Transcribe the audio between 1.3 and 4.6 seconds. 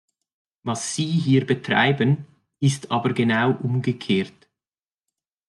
betreiben, ist aber genau umgekehrt.